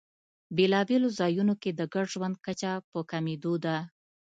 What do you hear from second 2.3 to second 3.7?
کچه په کمېدو